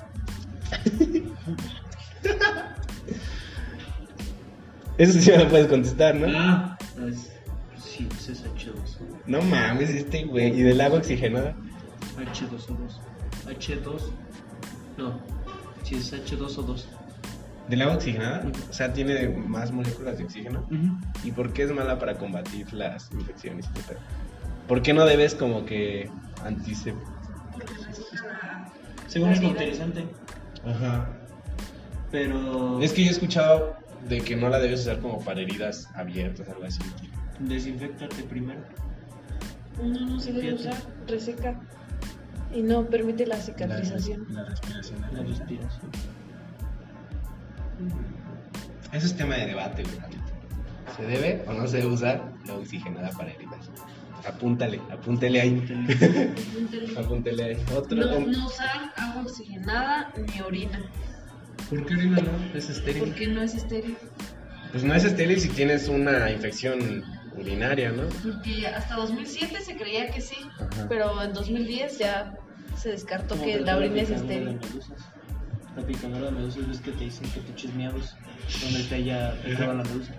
Eso 4.97 5.19
sí 5.21 5.31
me 5.31 5.37
lo 5.37 5.47
puedes 5.47 5.67
contestar, 5.67 6.13
¿no? 6.15 6.27
Ah, 6.37 6.77
es, 7.07 7.31
sí, 7.81 8.05
pues 8.09 8.27
es 8.27 8.43
H2O. 8.43 8.99
No 9.27 9.41
mames, 9.41 9.89
este 9.91 10.25
güey. 10.25 10.59
¿Y 10.59 10.61
del 10.61 10.81
agua 10.81 10.99
oxigenada? 10.99 11.55
H2O2. 12.17 12.99
H2. 13.47 14.01
No. 14.97 15.21
Si 15.83 15.95
es 15.95 16.11
H2O2. 16.11 16.83
¿Del 17.69 17.81
agua 17.81 17.95
oxigenada? 17.95 18.45
O 18.69 18.73
sea, 18.73 18.91
tiene 18.91 19.29
más 19.29 19.71
moléculas 19.71 20.17
de 20.17 20.25
oxígeno. 20.25 20.67
¿Y 21.23 21.31
por 21.31 21.53
qué 21.53 21.63
es 21.63 21.71
mala 21.71 21.97
para 21.97 22.17
combatir 22.17 22.73
las 22.73 23.09
infecciones? 23.13 23.67
¿Por 24.67 24.81
qué 24.81 24.93
no 24.93 25.05
debes 25.05 25.33
como 25.33 25.65
que 25.65 26.09
antisep... 26.43 26.95
Según 29.07 29.29
es 29.29 29.41
interesante. 29.41 30.05
Ajá. 30.65 31.07
Pero. 32.11 32.81
Es 32.81 32.93
que 32.93 33.03
yo 33.03 33.09
he 33.09 33.11
escuchado 33.11 33.77
de 34.07 34.21
que 34.21 34.35
no 34.35 34.49
la 34.49 34.59
debes 34.59 34.81
usar 34.81 34.99
como 34.99 35.19
para 35.23 35.41
heridas 35.41 35.87
abiertas, 35.95 36.47
algo 36.49 36.63
así. 36.63 36.81
Desinfectate 37.39 38.23
primero. 38.23 38.61
No, 39.81 40.05
no 40.05 40.19
se 40.19 40.33
debe 40.33 40.53
usar, 40.53 40.75
reseca. 41.07 41.59
Y 42.53 42.63
no 42.63 42.85
permite 42.85 43.27
la 43.27 43.37
cicatrización. 43.37 44.25
La, 44.31 44.43
respiración. 44.43 45.01
La 45.13 45.21
respiración. 45.21 45.91
Eso 48.91 49.05
es 49.05 49.15
tema 49.15 49.35
de 49.35 49.45
debate, 49.45 49.83
güey. 49.83 49.95
la. 49.97 50.09
¿Se 50.97 51.03
debe 51.03 51.43
o 51.47 51.53
no 51.53 51.67
se 51.67 51.77
debe 51.77 51.89
usar 51.89 52.33
la 52.45 52.55
oxigenada 52.55 53.09
para 53.11 53.31
heridas? 53.31 53.69
Apúntale, 54.27 54.81
apúntele 54.91 55.41
ahí. 55.41 55.63
apúntele 56.97 57.43
ahí. 57.43 57.57
Otro. 57.75 57.97
No, 57.97 58.19
no 58.19 58.47
usar 58.47 58.91
agua 58.97 59.21
oxigenada 59.23 60.11
ni 60.17 60.41
orina, 60.41 60.79
¿Por 61.69 61.85
qué 61.85 61.93
orina 61.95 62.17
no? 62.21 62.57
Es 62.57 62.69
estéril. 62.69 63.03
porque 63.03 63.27
no 63.27 63.41
es 63.41 63.53
estéril. 63.55 63.97
Pues 64.71 64.83
no 64.83 64.93
es 64.93 65.03
estéril 65.03 65.39
si 65.39 65.49
tienes 65.49 65.87
una 65.87 66.31
infección 66.31 67.03
urinaria, 67.35 67.91
¿no? 67.91 68.03
Porque 68.23 68.67
hasta 68.67 68.95
2007 68.95 69.61
se 69.61 69.75
creía 69.75 70.09
que 70.11 70.21
sí, 70.21 70.35
Ajá. 70.59 70.85
pero 70.89 71.21
en 71.23 71.33
2010 71.33 71.97
ya 71.99 72.33
se 72.77 72.89
descartó 72.89 73.35
Como 73.35 73.45
que 73.45 73.59
la 73.59 73.77
orina 73.77 74.01
es 74.01 74.09
estéril. 74.09 74.55
medusas. 74.59 74.99
La 75.75 75.85
picadora 75.85 76.25
de 76.25 76.31
medusas 76.31 76.67
ves 76.67 76.79
que 76.81 76.91
te 76.91 77.03
dicen 77.05 77.29
que 77.31 77.39
te 77.41 77.51
eches 77.51 77.73
miados 77.73 78.15
donde 78.63 78.83
te 78.83 78.95
haya 78.95 79.33
picado 79.43 79.73
la 79.75 79.83
medusa. 79.83 80.13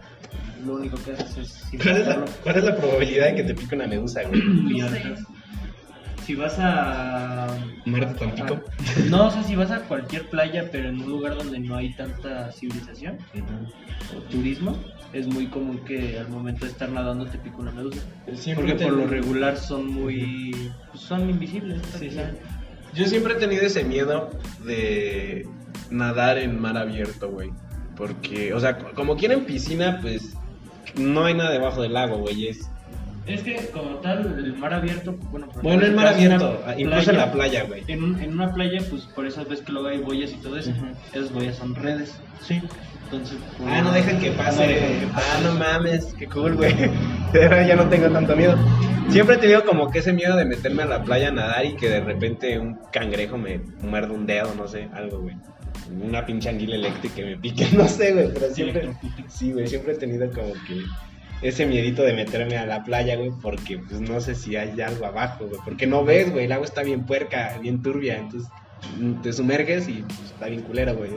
Lo 0.65 0.75
único 0.75 0.97
que 1.03 1.13
haces 1.13 1.37
es 1.37 1.83
¿Cuál 1.83 1.97
es, 1.97 2.07
la, 2.07 2.25
cuál 2.43 2.57
es 2.57 2.65
la 2.65 2.77
probabilidad 2.77 3.27
de 3.27 3.35
que 3.37 3.43
te 3.45 3.55
pique 3.55 3.75
una 3.75 3.87
medusa, 3.87 4.23
güey? 4.25 4.43
No 4.43 4.89
sé. 4.89 5.15
Si 6.27 6.35
vas 6.37 6.57
a 6.59 7.49
Mar 7.87 8.13
de 8.13 8.19
Tampico. 8.19 8.61
No, 9.09 9.27
o 9.27 9.31
sea, 9.31 9.43
si 9.43 9.57
vas 9.57 9.71
a 9.71 9.81
cualquier 9.81 10.29
playa, 10.29 10.69
pero 10.71 10.89
en 10.89 11.03
un 11.03 11.09
lugar 11.09 11.37
donde 11.37 11.59
no 11.59 11.77
hay 11.77 11.93
tanta 11.95 12.53
civilización 12.53 13.19
o 14.17 14.21
turismo, 14.31 14.77
es 15.13 15.27
muy 15.27 15.47
común 15.47 15.81
que 15.85 16.19
al 16.19 16.29
momento 16.29 16.67
de 16.67 16.73
estar 16.73 16.89
nadando 16.91 17.27
te 17.27 17.39
pique 17.39 17.57
una 17.57 17.73
medusa. 17.73 18.01
Siempre 18.35 18.67
Porque 18.67 18.85
por 18.85 18.93
lo 18.93 19.07
regular 19.07 19.57
son 19.57 19.89
muy. 19.89 20.71
pues, 20.91 21.03
son 21.03 21.29
invisibles. 21.29 21.83
Sí. 21.99 22.11
Yo 22.95 23.07
siempre 23.07 23.35
he 23.35 23.37
tenido 23.37 23.63
ese 23.63 23.83
miedo 23.83 24.31
de 24.65 25.49
nadar 25.91 26.39
en 26.39 26.61
mar 26.61 26.77
abierto, 26.77 27.31
güey. 27.31 27.51
Porque, 27.97 28.55
o 28.55 28.61
sea, 28.61 28.79
como 28.79 29.17
quieren 29.17 29.47
piscina, 29.47 29.99
pues 30.01 30.37
no 30.97 31.25
hay 31.25 31.35
nada 31.35 31.51
debajo 31.51 31.83
del 31.83 31.93
lago, 31.95 32.19
güey. 32.19 32.49
Es... 32.49 32.69
Es 33.27 33.43
que, 33.43 33.69
como 33.73 33.97
tal, 33.97 34.21
el 34.45 34.57
mar 34.57 34.73
abierto. 34.75 35.15
Bueno, 35.31 35.47
Bueno, 35.63 35.83
en 35.85 35.93
ejemplo, 35.93 36.03
mar 36.03 36.15
abierto, 36.15 36.63
una 36.65 36.81
incluso 36.81 37.11
en 37.11 37.17
la 37.19 37.31
playa, 37.33 37.65
güey. 37.65 37.85
En, 37.87 38.03
un- 38.03 38.21
en 38.21 38.33
una 38.33 38.53
playa, 38.53 38.81
pues 38.91 39.03
por 39.03 39.27
eso 39.27 39.45
ves 39.49 39.61
que 39.61 39.71
luego 39.73 39.89
hay 39.89 39.99
boyas 39.99 40.33
y 40.33 40.37
todo 40.37 40.57
eso. 40.57 40.71
Ujú. 40.71 40.87
Esas 41.13 41.31
boyas 41.33 41.57
son 41.57 41.75
redes. 41.75 42.19
Sí. 42.43 42.61
Entonces, 43.05 43.39
pues, 43.59 43.69
Ah, 43.73 43.83
no 43.83 43.93
dejan 43.93 44.19
que 44.19 44.31
pase. 44.33 45.01
no 45.03 45.13
ah, 45.15 45.41
no 45.45 45.53
mames, 45.59 46.15
qué 46.19 46.27
cool, 46.29 46.55
güey. 46.57 46.75
Ya 47.35 47.77
no 47.77 47.85
tengo 47.89 48.09
tanto 48.09 48.35
miedo. 48.35 48.57
Siempre 49.11 49.37
he 49.37 49.39
tenido 49.39 49.65
como 49.65 49.91
que 49.91 49.99
ese 50.01 50.13
miedo 50.13 50.37
de 50.37 50.45
meterme 50.45 50.83
a 50.85 50.87
la 50.87 51.03
playa 51.03 51.29
a 51.29 51.33
nadar 51.33 51.65
y 51.67 51.75
que 51.77 51.89
de 51.89 52.01
repente 52.01 52.59
un 52.59 52.79
cangrejo 52.93 53.37
me 53.39 53.61
muerde 53.83 54.13
un 54.13 54.27
dedo, 54.27 54.55
no 54.57 54.67
sé, 54.67 54.89
algo, 54.95 55.21
güey. 55.21 55.37
Una 56.03 56.25
pinche 56.25 56.49
anguila 56.49 56.77
eléctrica 56.77 57.17
que 57.17 57.25
me 57.25 57.37
pique, 57.37 57.69
no 57.73 57.89
sé, 57.89 58.13
güey, 58.13 58.33
pero 58.33 58.55
siempre. 58.55 58.97
Sí, 59.29 59.53
güey, 59.53 59.67
siempre 59.67 59.95
he 59.95 59.97
tenido 59.97 60.31
como 60.31 60.53
que 60.67 60.85
ese 61.43 61.67
miedito 61.67 62.03
de 62.03 62.13
meterme 62.13 62.59
a 62.59 62.67
la 62.67 62.85
playa, 62.85 63.17
güey, 63.17 63.31
porque 63.43 63.79
pues 63.79 64.01
no 64.01 64.21
sé 64.21 64.35
si 64.35 64.57
hay 64.57 64.79
algo 64.81 65.07
abajo, 65.07 65.47
güey. 65.47 65.61
Porque 65.65 65.87
no 65.87 66.05
ves, 66.05 66.31
güey, 66.31 66.45
el 66.45 66.53
agua 66.53 66.67
está 66.67 66.83
bien 66.83 67.07
puerca, 67.07 67.57
bien 67.61 67.83
turbia, 67.83 68.19
entonces 68.19 68.51
mm, 68.99 69.23
te 69.23 69.33
sumerges 69.33 69.89
y 69.89 70.03
pues, 70.03 70.21
está 70.33 70.47
bien 70.47 70.63
culera, 70.63 70.93
güey. 70.93 71.11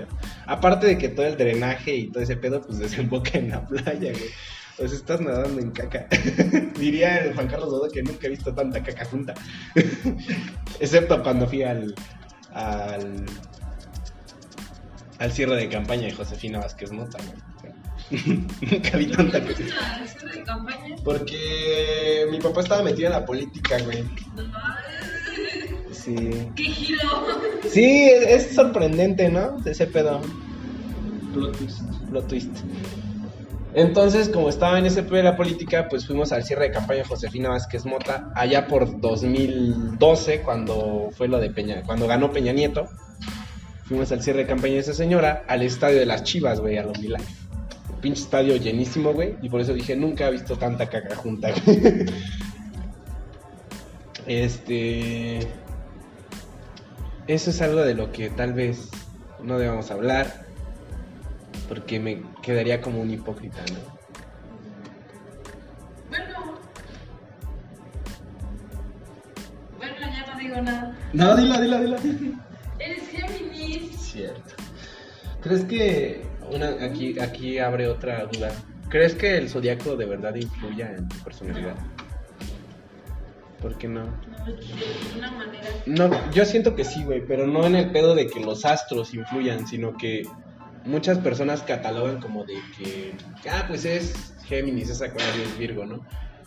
Aparte 0.46 0.88
de 0.88 0.98
que 0.98 1.10
todo 1.10 1.26
el 1.26 1.38
drenaje 1.38 1.96
y 1.96 2.08
todo 2.08 2.24
ese 2.24 2.38
pedo, 2.38 2.62
pues 2.62 2.80
desemboca 2.80 3.38
en 3.38 3.50
la 3.50 3.66
playa, 3.68 4.12
güey. 4.12 4.30
Pues 4.78 4.92
estás 4.92 5.22
nadando 5.22 5.62
en 5.62 5.70
caca. 5.72 6.08
Diría 6.80 7.18
el 7.18 7.36
Juan 7.36 7.48
Carlos 7.48 7.70
Dodo 7.70 7.90
que 7.92 8.02
nunca 8.02 8.26
he 8.26 8.32
visto 8.32 8.54
tanta 8.56 8.82
caca 8.82 9.06
junta. 9.06 9.36
Excepto 10.80 11.22
cuando 11.22 11.46
fui 11.48 11.62
al, 11.62 11.94
al, 12.54 13.24
al 15.24 15.32
cierre 15.32 15.56
de 15.56 15.70
campaña 15.70 16.04
de 16.08 16.12
Josefina 16.12 16.60
Vázquez 16.60 16.92
Mota, 16.92 17.18
güey. 17.24 18.26
nunca 18.62 18.98
vi 18.98 19.06
tanta 19.06 19.40
de 19.40 20.44
campaña? 20.46 20.96
Porque 21.02 22.28
mi 22.30 22.40
papá 22.40 22.60
estaba 22.60 22.84
metido 22.84 23.08
en 23.08 23.14
la 23.14 23.26
política, 23.26 23.78
güey. 23.86 24.04
Sí. 25.94 26.16
¡Qué 26.58 26.64
giro! 26.64 27.10
Sí, 27.70 28.10
es, 28.10 28.48
es 28.50 28.56
sorprendente, 28.56 29.30
¿no? 29.30 29.58
Ese 29.66 29.88
pedo. 29.88 30.20
Plot 31.34 31.58
twist. 31.58 31.82
Plot 32.10 32.28
twist. 32.28 32.58
Entonces, 33.76 34.28
como 34.28 34.50
estaba 34.50 34.78
en 34.78 34.88
ese 34.88 35.04
pedo 35.04 35.16
de 35.16 35.24
la 35.24 35.38
política, 35.38 35.88
pues 35.90 36.06
fuimos 36.06 36.34
al 36.34 36.44
cierre 36.44 36.66
de 36.66 36.72
campaña 36.72 37.04
de 37.04 37.08
Josefina 37.08 37.48
Vázquez 37.48 37.86
Mota, 37.86 38.30
allá 38.36 38.68
por 38.68 39.00
2012, 39.00 40.42
cuando 40.42 41.12
fue 41.16 41.30
lo 41.30 41.40
de 41.40 41.50
Peña, 41.50 41.82
cuando 41.84 42.08
ganó 42.08 42.34
Peña 42.34 42.52
Nieto. 42.52 42.90
Fuimos 43.86 44.12
al 44.12 44.24
cierre 44.24 44.40
de 44.40 44.48
campaña 44.48 44.76
de 44.76 44.80
esa 44.80 44.94
señora, 44.94 45.44
al 45.48 45.62
estadio 45.62 46.00
de 46.00 46.06
las 46.06 46.24
Chivas, 46.24 46.60
güey, 46.60 46.78
a 46.78 46.84
los 46.84 46.98
Milán. 47.00 47.22
Pinche 48.02 48.24
estadio 48.24 48.56
llenísimo, 48.56 49.14
güey, 49.14 49.36
y 49.42 49.50
por 49.50 49.62
eso 49.62 49.74
dije, 49.74 49.96
nunca 49.96 50.28
he 50.28 50.32
visto 50.32 50.58
tanta 50.58 50.90
caca 50.90 51.16
junta, 51.16 51.50
güey. 51.66 52.06
Este. 54.26 55.40
Eso 57.28 57.50
es 57.50 57.62
algo 57.62 57.82
de 57.82 57.94
lo 57.94 58.14
que 58.14 58.30
tal 58.30 58.54
vez 58.54 58.90
no 59.42 59.58
debamos 59.58 59.92
hablar. 59.92 60.46
Porque 61.68 62.00
me 62.00 62.22
quedaría 62.42 62.82
como 62.82 63.02
un 63.02 63.12
hipócrita, 63.12 63.60
¿no? 63.72 63.80
Bueno. 66.10 66.58
Bueno, 69.78 69.94
ya 70.00 70.34
no 70.34 70.40
digo 70.40 70.62
nada. 70.62 70.98
No, 71.14 71.36
dila, 71.36 71.60
dila, 71.60 71.80
dila. 71.82 71.98
¿Crees 75.44 75.66
que. 75.66 76.22
Una, 76.52 76.70
aquí, 76.84 77.20
aquí 77.20 77.58
abre 77.58 77.88
otra 77.88 78.26
duda. 78.26 78.52
¿Crees 78.90 79.16
que 79.16 79.38
el 79.38 79.50
zodiaco 79.50 79.96
de 79.96 80.06
verdad 80.06 80.36
influya 80.36 80.94
en 80.96 81.08
tu 81.10 81.18
personalidad? 81.18 81.76
¿Por 83.62 83.78
qué 83.78 83.88
no? 83.88 84.04
No, 84.04 84.46
de 84.46 85.18
una 85.18 85.32
manera. 85.32 85.68
No, 85.86 86.32
yo 86.32 86.46
siento 86.46 86.76
que 86.76 86.84
sí, 86.84 87.04
güey, 87.04 87.26
pero 87.26 87.48
no 87.48 87.66
en 87.66 87.76
el 87.76 87.92
pedo 87.92 88.14
de 88.14 88.28
que 88.28 88.40
los 88.40 88.66
astros 88.66 89.14
influyan, 89.14 89.66
sino 89.66 89.98
que 89.98 90.24
muchas 90.86 91.18
personas 91.20 91.64
catalogan 91.64 92.20
como 92.20 92.44
de 92.44 92.56
que, 92.78 93.14
ah, 93.50 93.66
pues 93.68 93.86
es 93.86 94.36
Géminis, 94.46 94.90
es 94.90 95.02
Acuario, 95.02 95.44
es 95.44 95.58
Virgo, 95.58 95.86
¿no? 95.86 96.06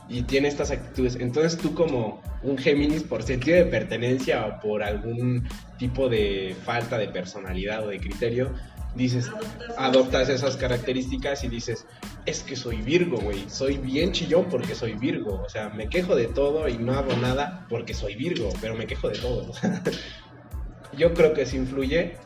Y 0.09 0.23
tiene 0.23 0.49
estas 0.49 0.71
actitudes. 0.71 1.17
Entonces 1.17 1.59
tú 1.59 1.75
como 1.75 2.23
un 2.43 2.59
Géminis, 2.59 3.03
por 3.03 3.23
sentido 3.23 3.57
de 3.57 3.65
pertenencia 3.65 4.47
o 4.47 4.61
por 4.61 4.83
algún 4.83 5.49
tipo 5.79 6.09
de 6.09 6.55
falta 6.65 6.99
de 6.99 7.09
personalidad 7.09 7.85
o 7.85 7.88
de 7.88 7.99
criterio, 7.99 8.53
dices, 8.97 9.31
Adoptas- 9.79 10.29
esas 10.31 10.57
características 10.57 11.45
y 11.45 11.49
dices, 11.49 11.87
es 12.25 12.43
que 12.43 12.57
soy 12.57 12.83
Virgo, 12.83 13.19
güey, 13.19 13.49
soy 13.49 13.76
bien 13.76 14.12
chillón 14.12 14.47
porque 14.49 14.75
soy 14.75 14.95
Virgo, 14.95 15.43
o 15.45 15.49
sea, 15.49 15.69
me 15.69 15.88
quejo 15.88 16.17
de 16.17 16.26
todo 16.26 16.67
y 16.69 16.79
no 16.79 16.95
hago 16.95 17.15
nada 17.17 17.67
porque 17.69 17.95
soy 17.95 18.15
Virgo, 18.17 18.49
pero 18.61 18.75
me 18.75 18.87
quejo 18.87 19.09
de 19.09 19.19
todo. 19.19 19.53
Yo 20.97 21.12
creo 21.15 21.35
que 21.35 21.45
sí 21.47 21.57
influye, 21.57 22.17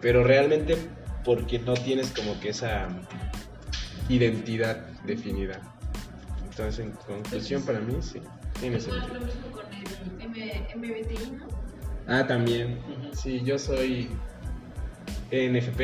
pero 0.00 0.24
realmente 0.24 0.76
porque 1.24 1.58
no 1.58 1.74
tienes 1.74 2.10
como 2.10 2.40
que 2.40 2.48
esa 2.50 2.88
identidad 4.08 4.76
definida. 5.04 5.60
Entonces, 6.44 6.84
en 6.86 6.92
conclusión, 6.92 7.62
para 7.64 7.80
mí, 7.80 7.96
sí, 8.00 8.20
tiene 8.60 8.80
sentido. 8.80 9.08
lo 9.14 9.20
mismo 9.26 9.50
con 9.50 9.64
el 9.72 10.36
M- 10.36 10.66
MBTI, 10.76 11.30
¿no? 11.32 11.46
Ah, 12.06 12.26
también. 12.26 12.78
Sí, 13.12 13.42
yo 13.44 13.58
soy 13.58 14.08
ENFP. 15.32 15.80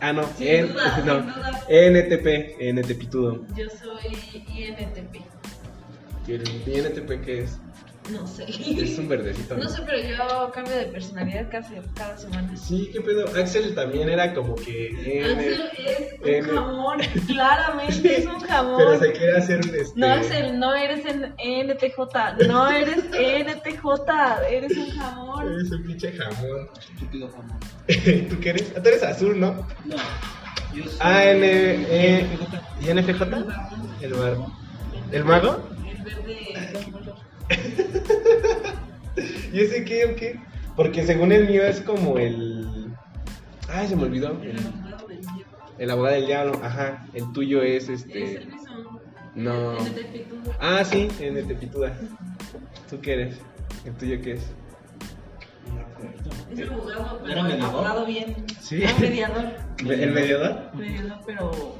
Ah, 0.00 0.12
no, 0.12 0.24
Sin 0.36 0.46
en- 0.48 0.68
duda, 0.72 0.98
no, 1.06 1.14
sin 1.22 1.26
duda. 1.34 1.64
ENTP, 1.68 2.60
ENTPitudo. 2.60 3.46
Yo 3.56 3.64
soy 3.70 4.12
INTP. 4.34 5.22
¿Y 6.26 6.32
el 6.32 6.42
INTP 6.66 7.24
qué 7.24 7.44
es? 7.44 7.58
No 8.10 8.26
sé. 8.26 8.44
Es 8.48 8.98
un 8.98 9.08
verdecito. 9.08 9.56
No 9.56 9.68
sé, 9.68 9.82
pero 9.84 9.98
yo 9.98 10.50
cambio 10.52 10.74
de 10.76 10.86
personalidad 10.86 11.50
casi 11.50 11.74
cada 11.94 12.16
semana. 12.16 12.56
Sí, 12.56 12.88
qué 12.92 13.00
pedo. 13.00 13.26
Axel 13.36 13.74
también 13.74 14.08
era 14.08 14.32
como 14.32 14.54
que 14.54 15.24
Axel 15.24 15.70
es 15.86 16.20
un 16.22 16.28
N. 16.28 16.42
jamón, 16.54 16.98
claramente 17.26 18.16
es 18.18 18.26
un 18.26 18.38
jamón. 18.48 18.76
pero 18.78 18.98
se 19.00 19.12
quiere 19.12 19.36
hacer 19.36 19.60
este. 19.74 19.98
No, 19.98 20.06
Axel, 20.06 20.58
no 20.58 20.74
eres 20.74 21.04
en 21.06 21.34
NTJ, 21.66 22.46
no 22.46 22.70
eres 22.70 23.04
NTJ, 23.06 23.84
eres 24.50 24.76
un 24.76 24.90
jamón. 24.90 25.52
Eres 25.52 25.70
un 25.72 25.82
pinche 25.84 26.12
jamón. 26.12 26.68
Estúpido 26.78 27.28
jamón. 27.30 27.58
¿Tú 28.28 28.40
qué 28.40 28.50
eres? 28.50 28.72
Ah, 28.76 28.82
Tú 28.82 28.88
eres 28.88 29.02
azul, 29.02 29.40
¿no? 29.40 29.66
No. 29.84 29.96
Yo 30.74 30.84
soy. 30.84 30.96
Ah, 31.00 31.24
N, 31.24 31.46
E. 31.46 32.26
¿Y 32.80 32.92
NFJ? 32.94 33.22
El 34.02 34.14
mago. 34.14 34.52
¿El 35.10 35.24
mago? 35.24 35.62
El 35.86 36.02
verde. 36.04 36.54
¿Y 39.52 39.60
ese 39.60 39.84
qué 39.84 40.04
o 40.06 40.16
qué? 40.16 40.38
Porque 40.76 41.04
según 41.06 41.32
el 41.32 41.46
mío 41.48 41.62
es 41.64 41.80
como 41.80 42.18
el. 42.18 42.92
Ay, 43.68 43.88
se 43.88 43.96
me 43.96 44.04
olvidó. 44.04 44.38
El 44.42 44.50
El, 44.50 44.60
abogado 44.60 45.06
del 45.08 45.20
diablo. 45.20 45.44
el 45.78 45.90
abogado 45.90 46.14
del 46.16 46.26
diablo, 46.26 46.60
ajá. 46.62 47.06
El 47.14 47.32
tuyo 47.32 47.62
es 47.62 47.88
Es 47.88 48.00
este. 48.00 48.36
el 48.36 48.46
mismo. 48.46 49.00
No. 49.34 49.72
NTP, 49.78 50.28
tú. 50.28 50.50
Ah, 50.60 50.82
sí, 50.84 51.08
en 51.20 51.36
el 51.36 51.46
Tepituda. 51.46 51.92
¿Tú 52.88 53.00
qué 53.00 53.12
eres? 53.14 53.36
¿El 53.84 53.92
tuyo 53.94 54.20
qué 54.22 54.32
es? 54.32 54.42
Es 56.52 56.58
el 56.60 56.72
abogado, 56.72 57.20
pero 57.22 57.32
¿Era 57.32 57.42
mediador? 57.42 57.74
abogado 57.74 58.06
bien. 58.06 58.34
Sí. 58.60 58.82
Ah, 58.86 58.94
mediador. 59.00 59.44
¿El 59.78 60.12
mediador? 60.12 60.74
Mediador, 60.74 61.18
pero 61.26 61.76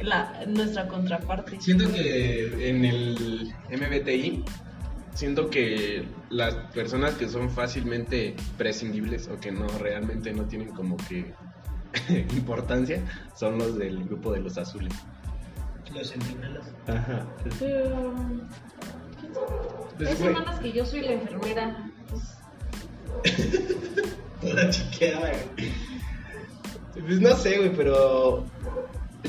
la, 0.00 0.44
nuestra 0.46 0.88
contraparte. 0.88 1.60
Siento 1.60 1.90
que 1.92 2.68
en 2.68 2.84
el 2.84 3.52
MBTI, 3.70 4.44
siento 5.18 5.50
que 5.50 6.04
las 6.30 6.54
personas 6.72 7.14
que 7.14 7.28
son 7.28 7.50
fácilmente 7.50 8.36
prescindibles 8.56 9.26
o 9.26 9.36
que 9.40 9.50
no 9.50 9.66
realmente 9.80 10.32
no 10.32 10.44
tienen 10.44 10.68
como 10.68 10.96
que 10.96 11.34
importancia 12.36 13.02
son 13.34 13.58
los 13.58 13.76
del 13.76 14.04
grupo 14.04 14.30
de 14.32 14.40
los 14.40 14.56
azules. 14.56 14.94
Los 15.92 16.10
centinelas. 16.10 16.72
Ajá. 16.86 17.26
Pero. 17.58 18.14
Pues, 19.96 20.10
Hay 20.10 20.14
güey. 20.16 20.34
semanas 20.34 20.60
que 20.60 20.72
yo 20.72 20.86
soy 20.86 21.00
la 21.00 21.12
enfermera. 21.12 21.90
pues, 22.08 23.34
Toda 24.40 24.70
chiqueada, 24.70 25.32
güey. 25.56 25.72
Pues 27.04 27.20
no 27.20 27.34
sé, 27.34 27.56
güey, 27.56 27.74
pero 27.74 28.44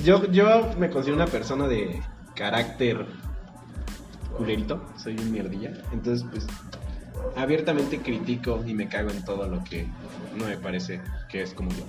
yo, 0.03 0.31
yo 0.31 0.71
me 0.77 0.91
considero 0.91 1.15
una 1.15 1.31
persona 1.31 1.67
de 1.67 1.99
carácter 2.35 3.07
culerito, 4.37 4.83
soy 4.97 5.17
un 5.17 5.31
mierdilla. 5.31 5.71
Entonces, 5.91 6.25
pues, 6.29 6.45
abiertamente 7.35 7.99
critico 7.99 8.63
y 8.65 8.73
me 8.73 8.87
cago 8.87 9.09
en 9.11 9.23
todo 9.25 9.47
lo 9.47 9.63
que 9.63 9.85
no 10.37 10.45
me 10.45 10.57
parece 10.57 11.01
que 11.29 11.41
es 11.41 11.53
como 11.53 11.69
yo. 11.71 11.83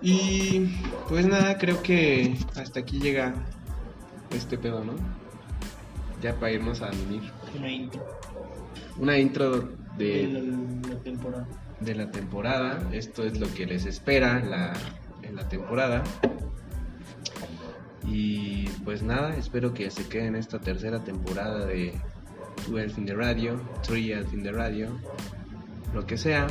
Y 0.00 0.76
pues 1.08 1.26
nada, 1.26 1.58
creo 1.58 1.82
que 1.82 2.36
hasta 2.56 2.80
aquí 2.80 3.00
llega 3.00 3.34
este 4.30 4.56
pedo, 4.56 4.84
¿no? 4.84 4.92
Ya 6.22 6.34
para 6.34 6.52
irnos 6.52 6.82
a 6.82 6.86
dormir. 6.86 7.22
Una 7.56 7.70
intro 7.70 8.06
Una 8.98 9.18
intro 9.18 9.68
de 9.96 10.26
de 10.28 10.28
la, 10.32 10.94
la 10.94 11.00
temporada. 11.02 11.46
de 11.80 11.94
la 11.94 12.10
temporada. 12.12 12.88
Esto 12.92 13.24
es 13.24 13.40
lo 13.40 13.52
que 13.52 13.66
les 13.66 13.86
espera 13.86 14.38
la- 14.40 14.72
en 15.22 15.34
la 15.36 15.48
temporada. 15.48 16.04
Y 18.06 18.68
pues 18.84 19.02
nada, 19.02 19.36
espero 19.36 19.74
que 19.74 19.90
se 19.90 20.08
queden 20.08 20.36
esta 20.36 20.60
tercera 20.60 21.02
temporada 21.04 21.66
de 21.66 21.94
12 22.68 23.00
in 23.00 23.06
the 23.06 23.14
Radio, 23.14 23.60
3 23.86 24.32
in 24.32 24.42
the 24.42 24.52
Radio, 24.52 24.88
lo 25.94 26.06
que 26.06 26.16
sea. 26.16 26.46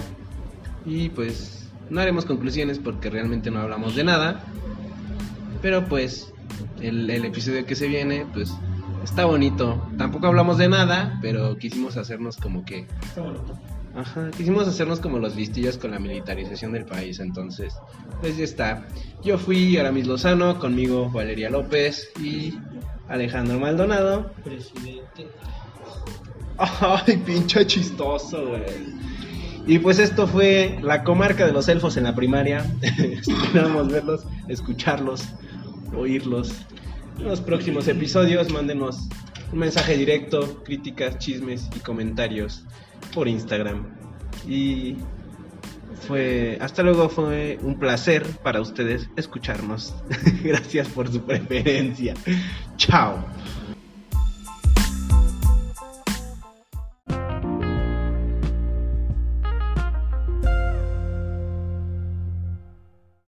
Y 0.86 1.10
pues 1.10 1.70
no 1.90 2.02
haremos 2.02 2.26
conclusiones 2.26 2.80
porque 2.80 3.10
realmente 3.10 3.52
no 3.52 3.60
hablamos 3.60 3.96
de 3.96 4.04
nada. 4.04 4.44
Pero 5.62 5.86
pues 5.86 6.34
el, 6.82 7.10
el 7.10 7.26
episodio 7.26 7.66
que 7.66 7.76
se 7.76 7.88
viene, 7.88 8.26
pues 8.34 8.54
está 9.04 9.26
bonito. 9.26 9.82
Tampoco 9.98 10.28
hablamos 10.28 10.58
de 10.58 10.70
nada, 10.70 11.18
pero 11.22 11.58
quisimos 11.58 11.98
hacernos 11.98 12.38
como 12.38 12.66
que 12.66 12.88
Está 13.02 13.22
bonito. 13.22 13.58
Ajá, 13.98 14.30
quisimos 14.30 14.68
hacernos 14.68 15.00
como 15.00 15.18
los 15.18 15.36
listillos 15.36 15.80
con 15.80 15.90
la 15.90 15.98
militarización 15.98 16.72
del 16.72 16.86
país, 16.86 17.20
entonces, 17.20 17.74
pues 18.22 18.38
ya 18.38 18.44
está. 18.44 18.88
Yo 19.24 19.40
fui 19.40 19.76
Aramis 19.76 20.06
Lozano, 20.06 20.60
conmigo 20.60 21.10
Valeria 21.10 21.50
López 21.50 22.12
y 22.22 22.54
Alejandro 23.08 23.60
Maldonado. 23.60 24.32
Presidente. 24.44 25.28
Ay, 26.60 27.18
pinche 27.26 27.66
chistoso, 27.66 28.50
güey. 28.50 28.62
Y 29.66 29.80
pues 29.80 29.98
esto 29.98 30.28
fue 30.28 30.78
la 30.84 31.04
comarca 31.04 31.48
de 31.48 31.52
los 31.52 31.68
elfos 31.68 31.98
en 31.98 32.04
la 32.04 32.14
primaria. 32.14 32.72
Esperamos 33.28 33.92
verlos, 33.92 34.28
escucharlos, 34.48 35.24
oírlos. 35.96 36.54
En 37.18 37.26
los 37.26 37.42
próximos 37.42 37.88
episodios, 37.88 38.54
mándenos 38.54 39.10
un 39.52 39.58
mensaje 39.58 39.98
directo, 39.98 40.64
críticas, 40.64 41.18
chismes 41.18 41.68
y 41.76 41.80
comentarios 41.80 42.64
por 43.14 43.28
Instagram. 43.28 43.86
Y 44.48 44.98
fue, 46.08 46.58
hasta 46.62 46.84
luego, 46.84 47.10
fue 47.10 47.58
un 47.62 47.80
placer 47.80 48.26
para 48.44 48.62
ustedes 48.62 49.10
escucharnos. 49.16 49.96
Gracias 50.44 50.88
por 50.90 51.12
su 51.12 51.22
preferencia. 51.22 52.14
Chao. 52.78 53.26